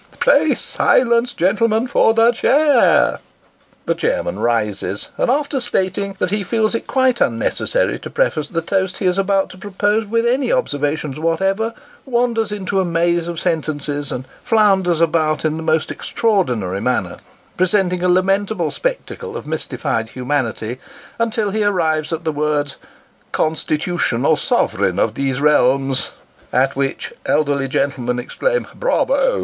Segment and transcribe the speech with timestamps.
[0.17, 3.19] Pray silence gentlemen for the cha i r!"
[3.85, 8.63] The chairman rises, and, after stating that he feels it quite unnecessary to preface the
[8.63, 11.75] toast he is about to propose, with any observations whatever,
[12.07, 17.17] wanders into a maze of sentences, and flounders about in the most extraordinary manner,
[17.55, 20.79] presenting a lamentable spectacle of mystified humanity,
[21.19, 22.77] until he arrives at the words,"
[23.41, 26.09] constitutional sovereign of these realms,"
[26.51, 29.39] at which elderly gentlemen exclaim" Bravo